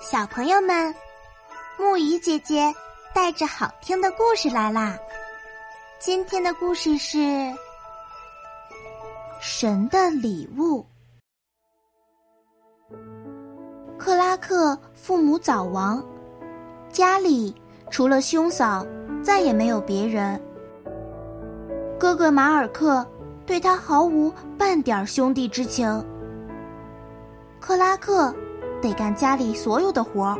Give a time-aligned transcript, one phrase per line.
[0.00, 0.94] 小朋友们，
[1.76, 2.72] 木鱼姐姐
[3.12, 4.96] 带着好听的故事来啦！
[5.98, 7.18] 今天的故事是
[9.40, 10.86] 《神的礼物》。
[13.98, 16.00] 克拉克父母早亡，
[16.92, 17.52] 家里
[17.90, 18.86] 除了兄嫂，
[19.20, 20.40] 再也没有别人。
[21.98, 23.04] 哥哥马尔克
[23.44, 26.06] 对他毫无半点兄弟之情。
[27.58, 28.32] 克拉克。
[28.80, 30.38] 得干家里所有的活儿，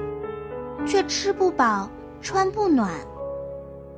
[0.86, 1.88] 却吃不饱
[2.20, 2.90] 穿不暖。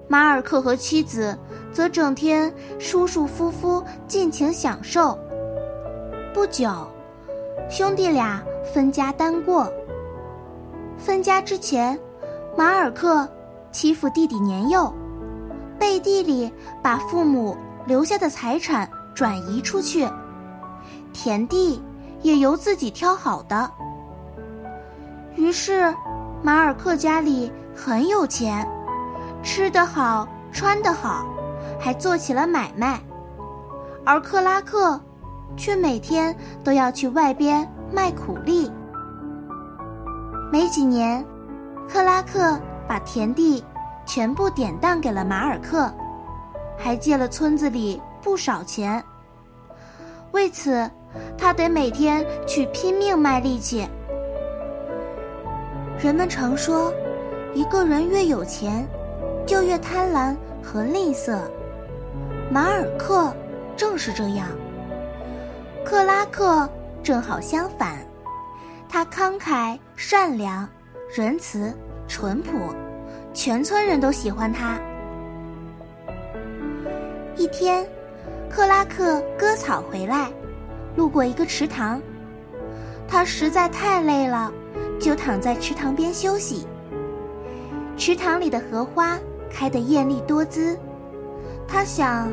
[0.09, 1.39] 马尔克和妻子
[1.73, 5.17] 则整天舒舒服服尽情享受。
[6.35, 6.69] 不久，
[7.69, 8.43] 兄弟俩
[8.75, 9.73] 分家单过。
[10.99, 11.99] 分家之前，
[12.57, 13.29] 马尔克
[13.71, 14.93] 欺负弟弟年幼，
[15.79, 20.09] 背地里把父母留下的财产转移出去，
[21.13, 21.81] 田地
[22.23, 23.71] 也由自己挑好的。
[25.37, 25.95] 于是，
[26.43, 28.67] 马尔克家里很有钱，
[29.43, 31.25] 吃得好，穿得好，
[31.79, 33.01] 还做起了买卖。
[34.05, 35.01] 而克拉克，
[35.57, 38.71] 却每天都要去外边卖苦力。
[40.51, 41.25] 没几年，
[41.89, 42.59] 克拉克
[42.89, 43.65] 把田地
[44.05, 45.93] 全部典当给了马尔克，
[46.77, 49.03] 还借了村子里不少钱。
[50.33, 50.91] 为此，
[51.39, 53.89] 他得每天去拼命卖力气。
[56.03, 56.91] 人们常说，
[57.53, 58.89] 一个人越有钱，
[59.47, 61.39] 就越贪婪和吝啬。
[62.51, 63.31] 马尔克
[63.77, 64.49] 正是这样。
[65.85, 66.67] 克拉克
[67.03, 67.99] 正好相反，
[68.89, 70.67] 他慷慨、善良、
[71.15, 71.71] 仁慈、
[72.09, 72.75] 淳朴，
[73.35, 74.79] 全村人都喜欢他。
[77.37, 77.87] 一天，
[78.49, 80.31] 克拉克割草回来，
[80.97, 82.01] 路过一个池塘，
[83.07, 84.51] 他实在太累了。
[85.01, 86.67] 就躺在池塘边休息。
[87.97, 89.19] 池塘里的荷花
[89.51, 90.79] 开得艳丽多姿，
[91.67, 92.31] 他想：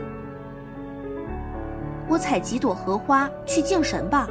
[2.07, 4.27] 我采几朵荷花去敬神吧。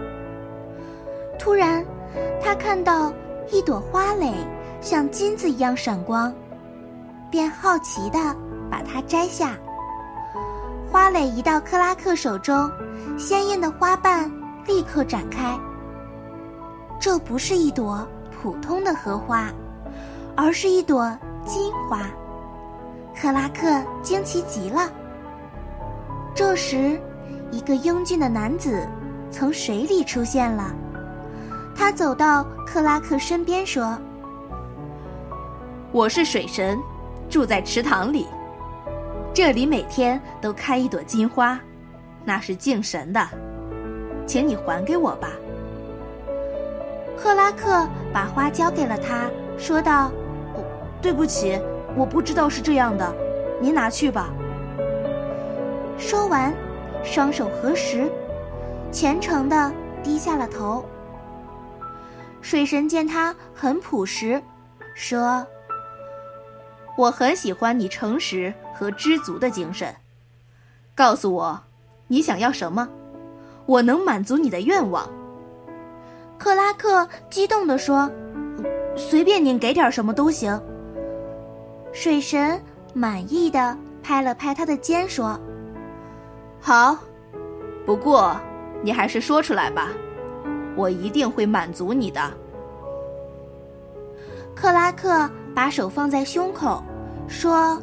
[1.38, 1.84] 突然，
[2.40, 3.12] 他看到
[3.50, 4.32] 一朵花蕾
[4.80, 6.32] 像金子一样闪光，
[7.30, 8.18] 便好奇地
[8.70, 9.56] 把它摘下。
[10.90, 12.70] 花蕾一到克拉克手中，
[13.18, 14.30] 鲜艳的花瓣
[14.66, 15.58] 立刻展开。
[16.98, 18.06] 这不是一朵。
[18.40, 19.48] 普通的荷花，
[20.36, 22.06] 而是一朵金花。
[23.18, 24.90] 克拉克惊奇极了。
[26.34, 27.00] 这时，
[27.50, 28.86] 一个英俊的男子
[29.30, 30.74] 从水里出现了。
[31.74, 33.98] 他走到克拉克身边说
[35.92, 36.78] ：“我是水神，
[37.30, 38.26] 住在池塘里。
[39.32, 41.58] 这里每天都开一朵金花，
[42.24, 43.26] 那是敬神的，
[44.26, 45.28] 请你还给我吧。”
[47.16, 49.28] 克拉克把花交给了他，
[49.58, 50.12] 说道
[51.00, 51.58] ：“对不起，
[51.96, 53.14] 我不知道是这样的，
[53.60, 54.30] 您拿去吧。”
[55.98, 56.54] 说完，
[57.02, 58.10] 双手合十，
[58.92, 59.72] 虔诚的
[60.02, 60.84] 低下了头。
[62.42, 64.40] 水神见他很朴实，
[64.94, 65.44] 说
[66.96, 69.96] ：“我很喜欢你诚实和知足的精神。
[70.94, 71.62] 告诉我，
[72.08, 72.88] 你想要什么？
[73.64, 75.10] 我能满足你的愿望。”
[76.38, 78.10] 克拉克激动地说
[78.94, 80.60] ：“随便您给点什么都行。”
[81.92, 82.60] 水神
[82.92, 85.38] 满意的拍了拍他的肩，说
[86.60, 86.96] ：“好，
[87.84, 88.36] 不过
[88.82, 89.88] 你还是说出来吧，
[90.76, 92.20] 我一定会满足你的。”
[94.54, 96.82] 克拉克把手放在胸口，
[97.28, 97.80] 说：“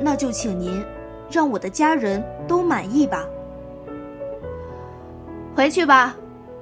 [0.00, 0.84] 那就请您
[1.30, 3.24] 让我的家人都满意吧。
[5.54, 6.16] 回去吧。”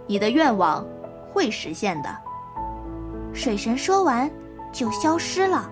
[0.07, 0.87] 你的愿望
[1.33, 2.09] 会实现的。
[3.33, 4.31] 水神说完，
[4.73, 5.71] 就消失了。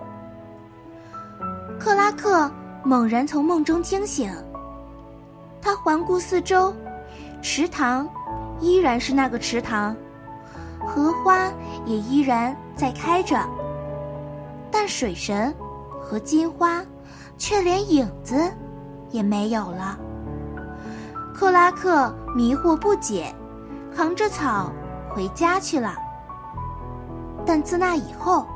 [1.79, 2.51] 克拉克
[2.83, 4.31] 猛然从梦中惊醒，
[5.61, 6.73] 他环顾四周，
[7.41, 8.09] 池塘
[8.59, 9.95] 依然是那个池塘，
[10.85, 11.51] 荷花
[11.85, 13.37] 也依然在开着，
[14.71, 15.53] 但水神
[16.01, 16.83] 和金花
[17.37, 18.51] 却连影子
[19.11, 19.97] 也没有了。
[21.33, 23.33] 克拉克迷惑不解。
[23.95, 24.71] 扛着草
[25.09, 25.95] 回家去了。
[27.45, 28.47] 但自那以后，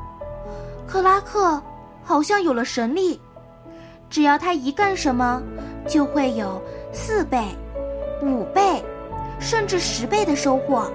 [0.86, 1.62] 克拉克
[2.02, 3.20] 好像有了神力，
[4.08, 5.42] 只要他一干什么，
[5.86, 6.60] 就会有
[6.92, 7.44] 四倍、
[8.22, 8.82] 五倍，
[9.38, 10.90] 甚至十倍的收获。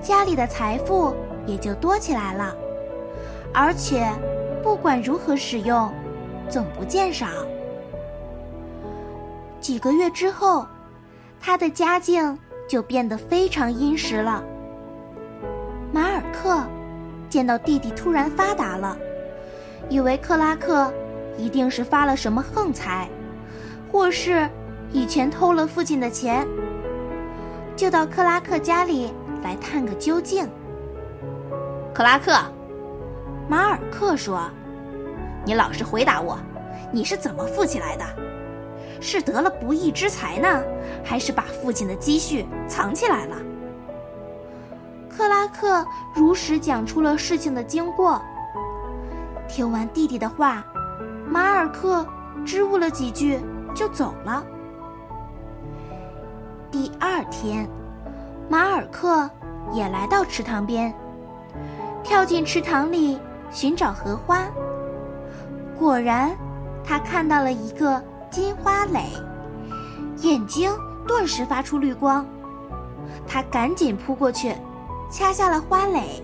[0.00, 1.12] 家里的财富
[1.46, 2.54] 也就多起来了，
[3.52, 4.08] 而且
[4.62, 5.92] 不管如何使用，
[6.48, 7.26] 总不见少。
[9.60, 10.64] 几个月之后，
[11.40, 12.38] 他的家境。
[12.68, 14.44] 就变得非常殷实了。
[15.90, 16.62] 马尔克
[17.30, 18.96] 见到弟弟突然发达了，
[19.88, 20.92] 以为克拉克
[21.38, 23.08] 一定是发了什么横财，
[23.90, 24.48] 或是
[24.92, 26.46] 以前偷了父亲的钱，
[27.74, 29.10] 就到克拉克家里
[29.42, 30.46] 来探个究竟。
[31.94, 32.32] 克拉克，
[33.48, 34.48] 马尔克说
[35.44, 36.38] ：“你老实回答我，
[36.92, 38.04] 你是怎么富起来的？
[39.00, 40.62] 是得了不义之财呢，
[41.04, 43.36] 还是把父亲的积蓄藏起来了？”
[45.08, 45.84] 克拉克
[46.14, 48.20] 如实讲出了事情的经过。
[49.48, 50.64] 听完弟弟的话，
[51.26, 52.06] 马尔克
[52.44, 53.40] 支吾了几句
[53.74, 54.44] 就走了。
[56.70, 57.68] 第二天，
[58.48, 59.28] 马尔克
[59.72, 60.94] 也来到池塘边，
[62.04, 63.18] 跳进池塘里
[63.50, 64.46] 寻找荷花。
[65.76, 66.30] 果然，
[66.84, 69.02] 他看到了一个金花蕾，
[70.22, 70.70] 眼睛
[71.06, 72.26] 顿时发出绿光。
[73.26, 74.54] 他赶紧扑过去。
[75.10, 76.22] 掐下了花蕾，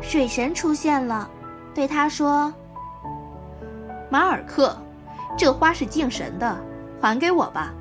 [0.00, 1.28] 水神出现了，
[1.74, 2.54] 对他说
[4.08, 4.72] ：“马尔克，
[5.36, 6.56] 这花是敬神的，
[7.00, 7.74] 还给我吧。”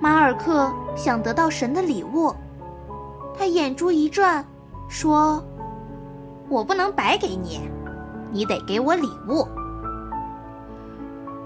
[0.00, 2.34] 马尔克想得到神的礼物，
[3.36, 4.42] 他眼珠一转，
[4.88, 5.44] 说
[6.48, 7.60] ：“我不能白给你，
[8.30, 9.46] 你得给我礼物。”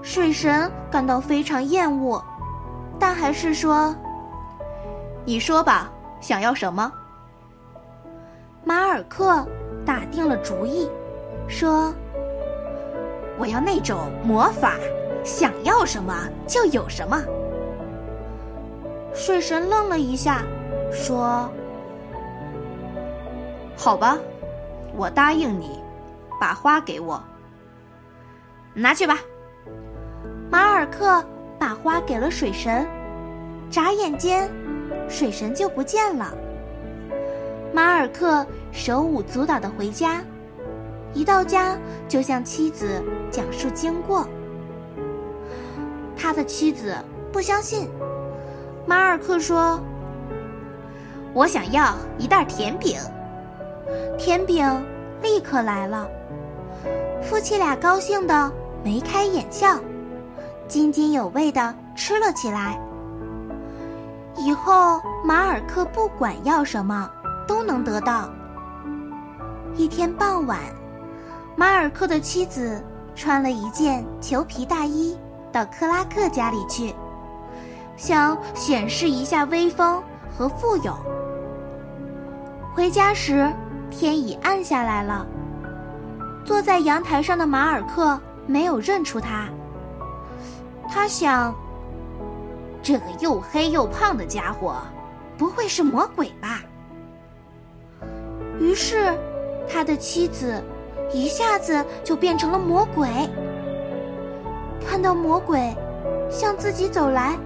[0.01, 2.23] 水神感到非常厌恶，
[2.99, 3.95] 但还是说。
[5.25, 6.91] 你说吧，想要什么？
[8.63, 9.45] 马尔克
[9.85, 10.89] 打定了主意，
[11.47, 11.93] 说
[13.37, 14.75] ：“我要那种魔法，
[15.23, 17.21] 想要什么就有什么。”
[19.13, 20.43] 水神愣了一下，
[20.91, 21.49] 说
[23.75, 24.17] ：“好吧，
[24.95, 25.79] 我答应你，
[26.39, 27.21] 把花给我，
[28.73, 29.17] 拿去吧。”
[30.49, 31.23] 马尔克
[31.57, 32.87] 把花给了水神，
[33.69, 34.49] 眨眼间。
[35.07, 36.33] 水神就不见了。
[37.73, 40.21] 马尔克手舞足蹈的回家，
[41.13, 41.75] 一到家
[42.07, 44.27] 就向妻子讲述经过。
[46.15, 46.95] 他的妻子
[47.31, 47.89] 不相信。
[48.85, 49.79] 马尔克说
[51.33, 52.99] ：“我想要一袋甜饼。”
[54.17, 54.65] 甜饼
[55.23, 56.07] 立刻来了。
[57.21, 58.51] 夫妻俩高兴的
[58.83, 59.79] 眉开眼笑，
[60.69, 62.79] 津津有味的吃了起来。
[64.37, 67.09] 以后，马尔克不管要什么，
[67.47, 68.29] 都能得到。
[69.75, 70.59] 一天傍晚，
[71.55, 72.81] 马尔克的妻子
[73.15, 75.17] 穿了一件裘皮大衣
[75.51, 76.93] 到克拉克家里去，
[77.97, 80.01] 想显示一下威风
[80.37, 80.95] 和富有。
[82.75, 83.51] 回家时，
[83.89, 85.25] 天已暗下来了。
[86.45, 89.49] 坐在阳台上的马尔克没有认出他，
[90.91, 91.53] 他想。
[92.81, 94.77] 这个又黑又胖的家伙，
[95.37, 96.61] 不会是魔鬼吧？
[98.59, 99.13] 于是，
[99.67, 100.63] 他的妻子
[101.11, 103.07] 一下子就变成了魔鬼。
[104.87, 105.75] 看到魔鬼
[106.29, 107.37] 向自己走来，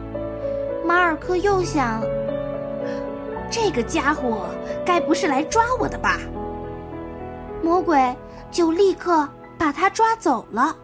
[0.86, 2.02] 马尔克又想：
[3.50, 4.48] 这个家伙
[4.86, 6.20] 该不是来抓我的吧？
[7.64, 8.16] 魔鬼
[8.52, 10.76] 就立刻把他抓走了。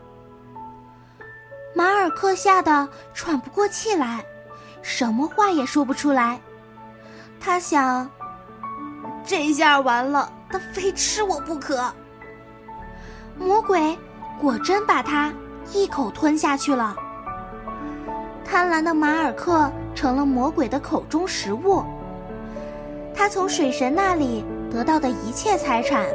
[1.74, 4.24] 马尔克吓得喘不过气来。
[4.82, 6.40] 什么话也说不出来，
[7.40, 8.10] 他想，
[9.26, 11.92] 这下完了，他非吃我不可。
[13.38, 13.98] 魔鬼
[14.40, 15.34] 果真把他
[15.74, 16.96] 一口吞下去了。
[18.46, 21.84] 贪婪的马尔克成了魔鬼的口中食物。
[23.14, 26.06] 他从水神那里得到的一切财产，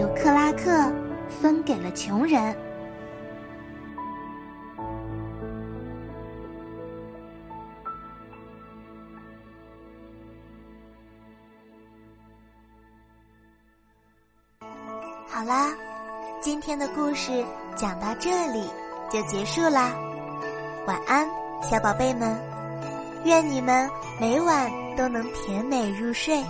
[0.00, 0.90] 由克拉克
[1.28, 2.56] 分给了穷人。
[15.38, 15.72] 好啦，
[16.40, 17.44] 今天的故事
[17.76, 18.68] 讲到这里
[19.08, 19.92] 就结束啦。
[20.84, 21.28] 晚安，
[21.62, 22.36] 小宝贝们，
[23.24, 23.88] 愿你们
[24.20, 26.42] 每晚都能甜美入睡。